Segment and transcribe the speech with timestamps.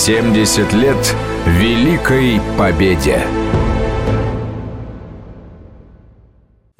[0.00, 3.20] 70 лет Великой Победе.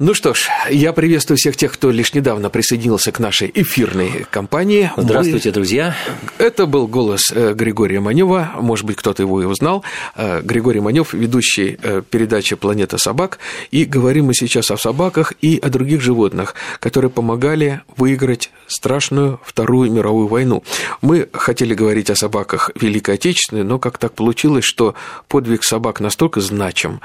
[0.03, 4.91] Ну что ж, я приветствую всех тех, кто лишь недавно присоединился к нашей эфирной компании.
[4.97, 5.53] Здравствуйте, Мы...
[5.53, 5.95] друзья.
[6.39, 8.49] Это был голос э, Григория Манева.
[8.59, 9.83] Может быть, кто-то его и узнал.
[10.15, 13.37] Э, Григорий Манев, ведущий э, передачи «Планета собак».
[13.69, 19.91] И говорим мы сейчас о собаках и о других животных, которые помогали выиграть страшную Вторую
[19.91, 20.63] мировую войну.
[21.03, 24.95] Мы хотели говорить о собаках Великой Отечественной, но как так получилось, что
[25.27, 27.01] подвиг собак настолько значим,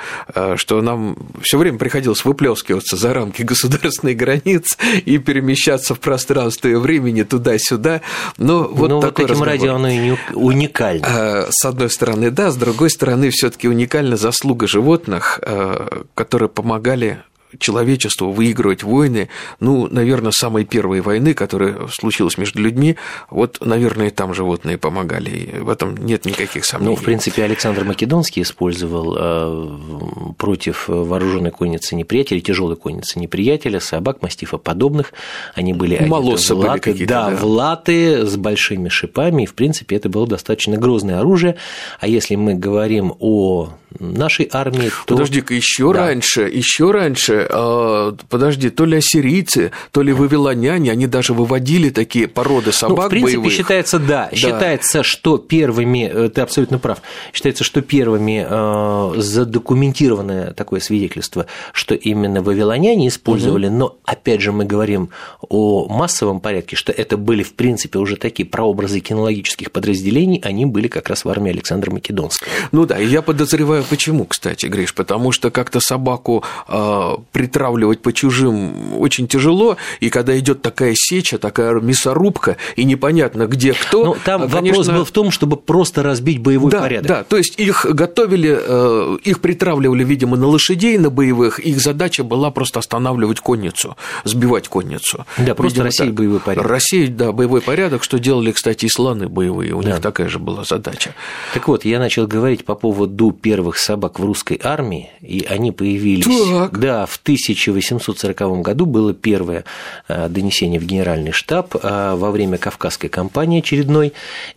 [0.56, 6.72] что нам все время приходилось выплескивать вырваться за рамки государственных границ и перемещаться в пространстве
[6.72, 8.00] и времени туда-сюда.
[8.38, 9.82] Но вот, Но такой вот этим разговор.
[9.82, 11.06] ради оно уникально.
[11.06, 17.22] А, с одной стороны, да, с другой стороны, все-таки уникальна заслуга животных, а, которые помогали
[17.58, 19.28] человечеству выигрывать войны,
[19.60, 22.96] ну, наверное, самой первой войны, которая случилась между людьми,
[23.30, 26.94] вот, наверное, там животные помогали, и в этом нет никаких сомнений.
[26.94, 34.22] Ну, в принципе, Александр Македонский использовал э, против вооруженной конницы неприятеля, тяжелой конницы неприятеля, собак,
[34.22, 35.12] мастифа подобных,
[35.54, 39.54] они были Молодцы в латы, были да, да, в латы с большими шипами, и, в
[39.54, 41.56] принципе, это было достаточно грозное оружие,
[42.00, 45.14] а если мы говорим о нашей армии, то...
[45.14, 46.06] Подожди-ка, еще да.
[46.06, 52.28] раньше, еще раньше, э, подожди, то ли ассирийцы, то ли вавилоняне, они даже выводили такие
[52.28, 53.52] породы собак ну, в принципе, боевых.
[53.52, 57.02] считается, да, да, считается, что первыми, э, ты абсолютно прав,
[57.32, 63.76] считается, что первыми э, задокументированное такое свидетельство, что именно вавилоняне использовали, угу.
[63.76, 65.10] но, опять же, мы говорим
[65.48, 70.88] о массовом порядке, что это были, в принципе, уже такие прообразы кинологических подразделений, они были
[70.88, 72.48] как раз в армии Александра Македонского.
[72.72, 78.14] Ну да, и я подозреваю, почему, кстати, Гриш, потому что как-то собаку э, притравливать по
[78.14, 84.06] чужим очень тяжело, и когда идет такая сеча, такая мясорубка, и непонятно, где кто.
[84.06, 84.78] Ну, там конечно...
[84.78, 87.06] вопрос был в том, чтобы просто разбить боевой да, порядок.
[87.06, 92.24] Да, то есть их готовили, э, их притравливали, видимо, на лошадей, на боевых, их задача
[92.24, 95.26] была просто останавливать конницу, сбивать конницу.
[95.36, 96.70] Да, просто видимо, рассеять боевой порядок.
[96.70, 99.90] Рассеять, да, боевой порядок, что делали, кстати, и слоны боевые, у да.
[99.90, 101.14] них такая же была задача.
[101.52, 106.24] Так вот, я начал говорить по поводу первых собак в русской армии, и они появились...
[106.24, 106.78] Так.
[106.78, 109.64] Да, в 1840 году было первое
[110.08, 114.12] э, донесение в Генеральный штаб э, во время Кавказской кампании очередной,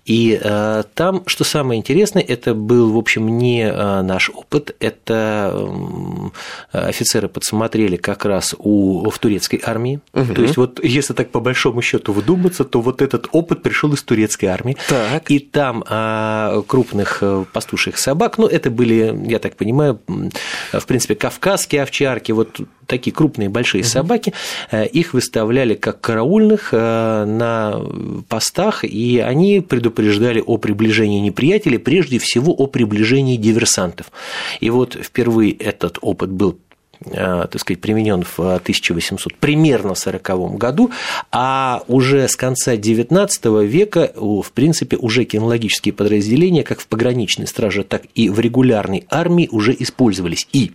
[0.06, 5.70] и э, там, что самое интересное, это был, в общем, не наш опыт, это
[6.72, 10.34] офицеры подсмотрели как раз у, в турецкой армии, угу.
[10.34, 14.04] то есть вот если так по большому счету вдуматься, то вот этот опыт пришел из
[14.04, 15.30] турецкой армии, так.
[15.30, 15.84] и там
[16.68, 22.49] крупных пастушьих собак, ну, это были, я так понимаю, в принципе, кавказские овчарки, вот
[22.86, 24.34] такие крупные большие собаки,
[24.72, 27.82] их выставляли как караульных на
[28.28, 34.12] постах, и они предупреждали о приближении неприятеля, прежде всего о приближении диверсантов.
[34.60, 36.58] И вот впервые этот опыт был
[37.02, 40.92] так сказать, применен в 1800, примерно 40 году,
[41.32, 47.86] а уже с конца XIX века, в принципе, уже кинологические подразделения, как в пограничной страже,
[47.86, 50.46] так и в регулярной армии уже использовались.
[50.52, 50.74] И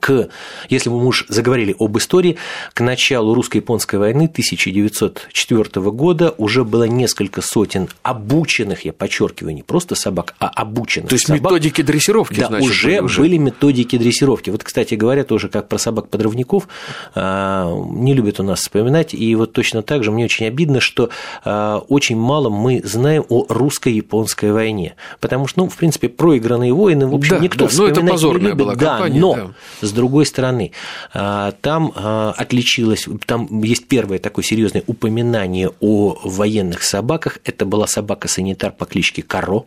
[0.00, 0.28] к,
[0.68, 2.36] если мы уж заговорили об истории,
[2.72, 9.94] к началу русско-японской войны 1904 года уже было несколько сотен обученных, я подчеркиваю, не просто
[9.94, 11.42] собак, а обученных То есть собак.
[11.42, 14.50] методики дрессировки, да, значит, уже, уже были методики дрессировки.
[14.50, 16.68] Вот, кстати говоря, тоже как про собак-подрывников,
[17.14, 21.10] а, не любят у нас вспоминать, и вот точно так же мне очень обидно, что
[21.44, 27.06] а, очень мало мы знаем о русско-японской войне, потому что, ну, в принципе, проигранные войны,
[27.06, 29.34] в общем, да, никто да, вспоминать ну, это позорная не любит, была да, кампания, но
[29.34, 29.50] да.
[29.80, 30.72] С другой стороны,
[31.12, 37.38] а, там отличилось, там есть первое такое серьезное упоминание о военных собаках.
[37.44, 39.64] Это была собака-санитар по кличке Каро,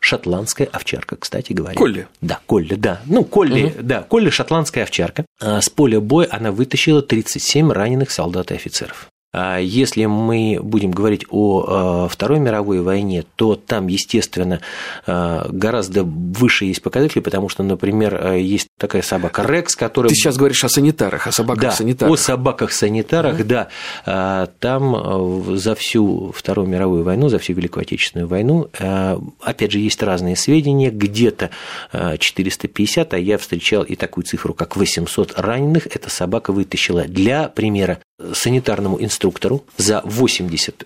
[0.00, 1.76] шотландская овчарка, кстати говоря.
[1.76, 2.08] Колли.
[2.20, 3.00] Да, Колли, да.
[3.06, 3.74] Ну, Колли, угу.
[3.82, 5.24] да, Колли шотландская овчарка.
[5.40, 9.09] С поля боя она вытащила 37 раненых солдат и офицеров.
[9.32, 14.60] А если мы будем говорить о Второй мировой войне, то там, естественно,
[15.06, 20.08] гораздо выше есть показатели, потому что, например, есть такая собака Рекс, которая...
[20.08, 22.10] Ты сейчас говоришь о санитарах, о собаках-санитарах.
[22.10, 23.68] Да, о собаках-санитарах, mm-hmm.
[24.04, 24.48] да.
[24.58, 28.68] Там за всю Вторую мировую войну, за всю Великую Отечественную войну,
[29.40, 31.50] опять же, есть разные сведения, где-то
[31.92, 37.04] 450, а я встречал и такую цифру, как 800 раненых, эта собака вытащила.
[37.04, 38.00] Для примера,
[38.34, 40.84] санитарному инструктору за 80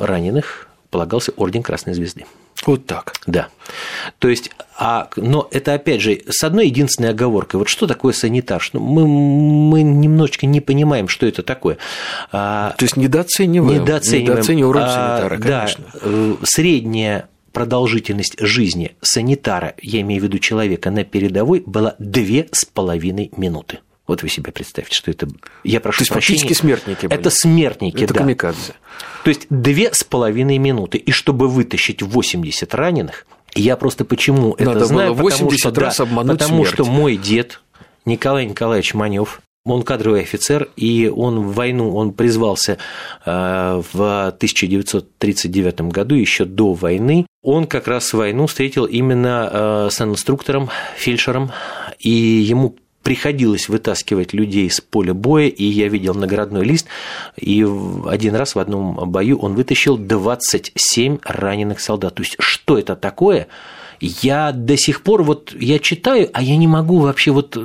[0.00, 2.26] раненых полагался орден Красной Звезды.
[2.66, 3.14] Вот так.
[3.26, 3.48] Да.
[4.18, 7.58] То есть, а, но это опять же с одной единственной оговоркой.
[7.58, 8.62] Вот что такое санитар?
[8.72, 11.78] Мы, мы немножечко не понимаем, что это такое.
[12.30, 13.82] То есть недооцениваем.
[13.82, 14.30] Недооцениваем.
[14.30, 15.84] Недооцениваем уровень санитара, конечно.
[15.92, 22.64] Да, средняя продолжительность жизни санитара, я имею в виду человека на передовой, была две с
[22.64, 23.80] половиной минуты.
[24.06, 25.28] Вот вы себе представьте, что это...
[25.62, 26.38] Я прошу То есть прощения.
[26.38, 27.20] фактически смертники были.
[27.20, 28.20] Это смертники, это да.
[28.20, 28.74] камикадзе.
[29.24, 30.98] То есть две с половиной минуты.
[30.98, 35.80] И чтобы вытащить 80 раненых, я просто почему Надо это знаю, было 80 потому, что,
[35.80, 36.74] раз да, обмануть потому смерть.
[36.74, 37.60] что мой дед
[38.04, 42.78] Николай Николаевич Манев, он кадровый офицер, и он в войну, он призвался
[43.24, 47.26] э, в 1939 году, еще до войны.
[47.42, 51.52] Он как раз войну встретил именно э, с инструктором, фельдшером,
[52.00, 56.86] и ему приходилось вытаскивать людей с поля боя, и я видел наградной лист,
[57.36, 57.66] и
[58.06, 62.14] один раз в одном бою он вытащил 27 раненых солдат.
[62.14, 63.48] То есть, что это такое?
[64.00, 67.56] Я до сих пор вот, я читаю, а я не могу вообще вот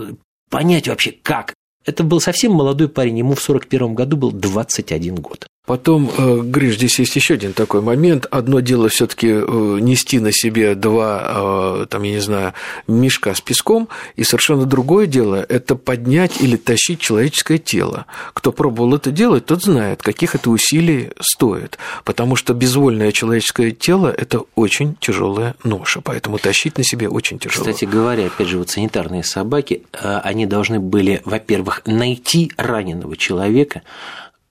[0.49, 1.53] понять вообще, как.
[1.85, 5.47] Это был совсем молодой парень, ему в 41 году был 21 год.
[5.67, 8.25] Потом, э, Гриш, здесь есть еще один такой момент.
[8.31, 12.53] Одно дело все-таки э, нести на себе два, э, там, я не знаю,
[12.87, 18.05] мешка с песком, и совершенно другое дело– это поднять или тащить человеческое тело.
[18.33, 24.07] Кто пробовал это делать, тот знает, каких это усилий стоит, потому что безвольное человеческое тело–
[24.17, 27.65] это очень тяжелая ноша, поэтому тащить на себе очень тяжело.
[27.65, 33.81] Кстати говоря, опять же, вот санитарные собаки, они должны были, во-первых, найти раненого человека,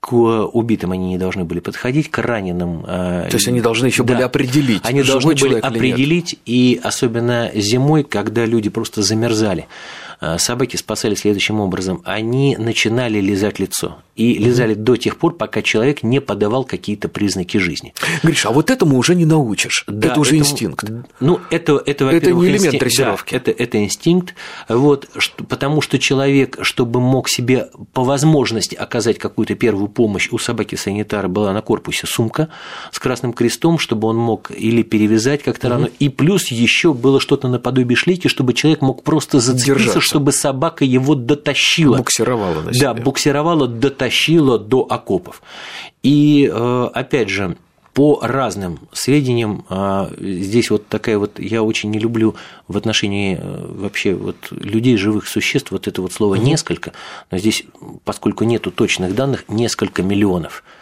[0.07, 2.83] к убитым они не должны были подходить, к раненым.
[2.83, 4.81] То есть они должны еще да, были определить.
[4.85, 9.67] Они должны были определить, и особенно зимой, когда люди просто замерзали.
[10.21, 12.01] Э, собаки спасали следующим образом.
[12.05, 13.97] Они начинали лизать лицо.
[14.17, 17.93] И лизали до тех пор, пока человек не подавал какие-то признаки жизни.
[18.23, 19.83] Гриша, а вот этому уже не научишь.
[19.85, 20.91] Да, это уже этому, инстинкт.
[21.19, 23.31] Ну, это, это, это не элемент инстинкт, дрессировки.
[23.33, 24.33] Да, это, это инстинкт.
[24.67, 30.39] Вот, что, потому что человек, чтобы мог себе по возможности оказать какую-то первую помощь, у
[30.39, 32.49] собаки-санитара была на корпусе сумка
[32.91, 35.75] с красным крестом, чтобы он мог или перевязать как-то угу.
[35.75, 40.01] рану, и плюс еще было что-то наподобие шлейки, чтобы человек мог просто зацепиться, Держаться.
[40.01, 41.97] чтобы собака его дотащила.
[41.97, 42.81] Буксировала на себе.
[42.81, 45.41] Да, буксировала, дотащила дотащило до окопов.
[46.03, 47.57] И, э, опять же,
[47.93, 52.35] по разным сведениям, э, здесь вот такая вот, я очень не люблю
[52.67, 56.93] в отношении э, вообще вот людей, живых существ, вот это вот слово «несколько»,
[57.31, 57.63] но здесь,
[58.03, 60.63] поскольку нету точных данных, несколько миллионов–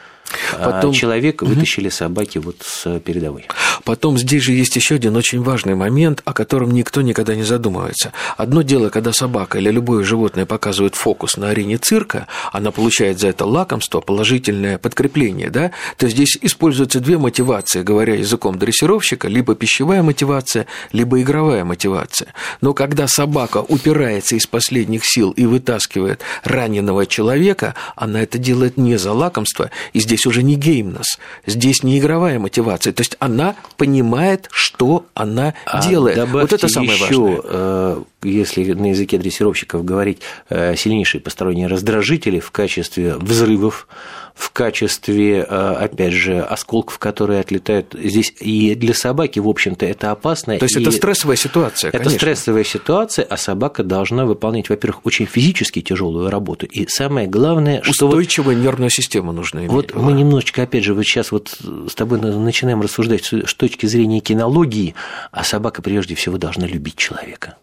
[0.51, 0.94] Потом...
[0.94, 3.48] человек вытащили собаки вот с передовой.
[3.83, 8.13] Потом здесь же есть еще один очень важный момент, о котором никто никогда не задумывается.
[8.38, 13.27] Одно дело, когда собака или любое животное показывает фокус на арене цирка, она получает за
[13.27, 15.72] это лакомство, положительное подкрепление, да?
[15.98, 22.33] То здесь используются две мотивации, говоря языком дрессировщика, либо пищевая мотивация, либо игровая мотивация.
[22.62, 28.98] Но когда собака упирается из последних сил и вытаскивает раненого человека, она это делает не
[28.98, 32.94] за лакомство, и здесь уже не геймнес, здесь не игровая мотивация.
[32.94, 36.30] То есть она понимает, что она а делает.
[36.30, 38.06] Вот это самое еще, важное.
[38.25, 40.19] Если на языке дрессировщиков говорить,
[40.50, 43.88] э, сильнейшие посторонние раздражители в качестве взрывов,
[44.36, 48.33] в качестве, э, опять же, осколков, которые отлетают здесь.
[48.42, 50.57] И для собаки, в общем-то, это опасно.
[50.57, 52.19] То есть, это стрессовая ситуация, Это конечно.
[52.19, 56.66] стрессовая ситуация, а собака должна выполнять, во-первых, очень физически тяжелую работу.
[56.66, 58.07] И самое главное, что...
[58.07, 58.62] Устойчивая вот...
[58.62, 59.72] нервная система нужна иметь.
[59.72, 61.57] Вот мы немножечко, опять же, вот сейчас вот
[61.88, 64.96] с тобой начинаем рассуждать с точки зрения кинологии,
[65.32, 67.55] а собака прежде всего должна любить человека.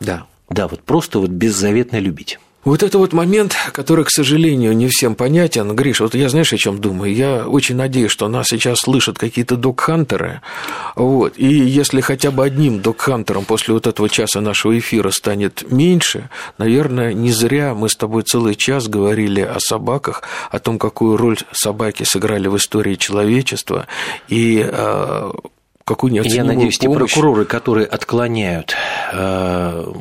[0.00, 0.26] Да.
[0.48, 2.38] Да, вот просто вот беззаветно любить.
[2.66, 5.76] Вот это вот момент, который, к сожалению, не всем понятен.
[5.76, 7.14] Гриш, вот я знаешь, о чем думаю?
[7.14, 10.40] Я очень надеюсь, что нас сейчас слышат какие-то док-хантеры.
[10.96, 11.34] Вот.
[11.36, 17.12] И если хотя бы одним док-хантером после вот этого часа нашего эфира станет меньше, наверное,
[17.12, 22.02] не зря мы с тобой целый час говорили о собаках, о том, какую роль собаки
[22.02, 23.86] сыграли в истории человечества.
[24.28, 25.30] И э,
[25.86, 27.10] какую неоценимую Я надеюсь, помощь...
[27.10, 28.74] те прокуроры, которые отклоняют
[29.12, 29.92] э,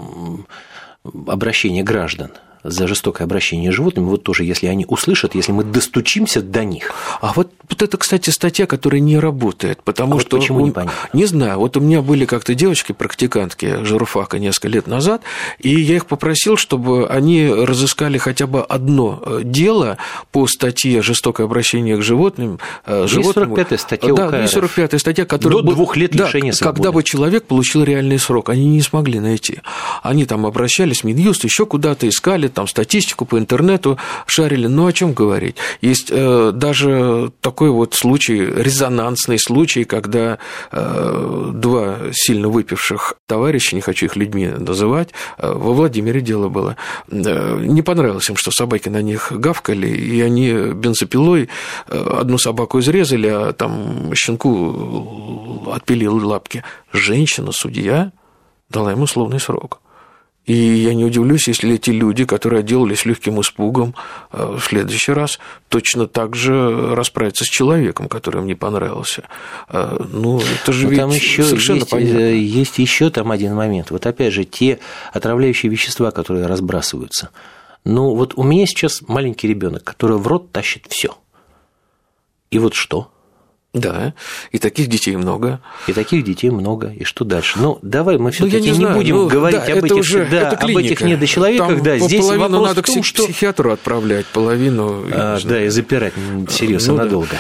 [1.27, 2.31] обращение граждан
[2.65, 6.91] за жестокое обращение с животными, вот тоже, если они услышат, если мы достучимся до них.
[7.21, 10.35] А вот, вот это, кстати, статья, которая не работает, потому а что...
[10.35, 11.09] Вот почему он, непонятно?
[11.13, 15.21] Не знаю, вот у меня были как-то девочки-практикантки журфака несколько лет назад,
[15.59, 19.97] и я их попросил, чтобы они разыскали хотя бы одно э, дело
[20.31, 22.59] по статье «Жестокое обращение к животным».
[22.85, 25.61] Э, животным 45-я статья Да, 45-я статья, которая...
[25.61, 26.77] До двух лет да, лишения свободы.
[26.77, 29.59] Когда бы человек получил реальный срок, они не смогли найти.
[30.03, 34.67] Они там обращались в Минюст, еще куда-то искали, там статистику по интернету шарили.
[34.67, 35.57] Ну, о чем говорить?
[35.81, 40.39] Есть э, даже такой вот случай, резонансный случай, когда
[40.71, 46.77] э, два сильно выпивших товарища, не хочу их людьми называть, э, во Владимире дело было,
[47.11, 51.49] э, не понравилось им, что собаки на них гавкали, и они бензопилой
[51.87, 56.63] э, одну собаку изрезали, а там щенку отпилил лапки.
[56.93, 58.11] Женщина, судья,
[58.69, 59.81] дала ему условный срок.
[60.45, 63.95] И я не удивлюсь, если эти люди, которые отделались легким испугом,
[64.31, 69.23] в следующий раз точно так же расправятся с человеком, который им не понравился.
[69.71, 72.19] Ну, это же Но ведь там еще совершенно есть, понятно.
[72.19, 73.89] Есть еще там один момент.
[73.89, 74.79] Вот опять же, те
[75.13, 77.31] отравляющие вещества, которые разбрасываются–
[77.85, 81.15] ну, вот у меня сейчас маленький ребенок, который в рот тащит все.
[82.49, 83.11] И вот что?
[83.75, 84.13] Да,
[84.51, 85.59] и таких детей много.
[85.87, 86.87] И таких детей много.
[86.87, 87.59] И что дальше?
[87.59, 90.51] Ну, давай мы все-таки ну, не, не будем ну, говорить да, об, этих, уже, да,
[90.51, 91.83] об этих недочеловеках.
[91.83, 93.23] да, здесь половину вопрос надо в том, к что...
[93.25, 95.03] психиатру отправлять, половину.
[95.11, 96.13] А, да, и запирать
[96.49, 97.27] серьезно ну, надолго.
[97.31, 97.37] Да.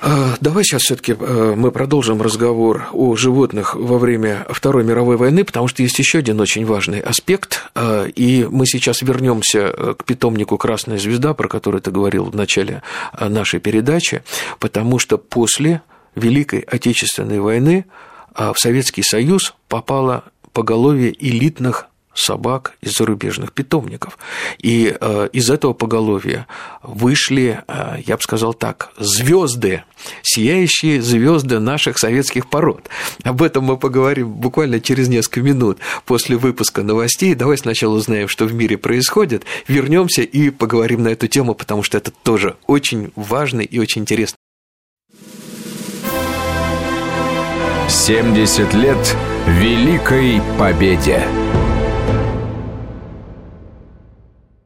[0.00, 5.44] А, давай сейчас все-таки э, мы продолжим разговор о животных во время Второй мировой войны,
[5.44, 10.04] потому что есть еще один очень важный аспект, а, и мы сейчас вернемся э, к
[10.04, 14.22] питомнику Красная звезда, про который ты говорил в начале э, нашей передачи,
[14.60, 15.82] потому что после
[16.14, 17.86] Великой Отечественной войны
[18.34, 21.86] в Советский Союз попало поголовье элитных
[22.18, 24.18] собак из зарубежных питомников.
[24.58, 26.46] И э, из этого поголовья
[26.82, 29.84] вышли, э, я бы сказал так, звезды,
[30.22, 32.88] сияющие звезды наших советских пород.
[33.22, 37.34] Об этом мы поговорим буквально через несколько минут после выпуска новостей.
[37.34, 41.98] Давай сначала узнаем, что в мире происходит, вернемся и поговорим на эту тему, потому что
[41.98, 44.36] это тоже очень важно и очень интересно.
[47.88, 51.22] 70 лет Великой Победе.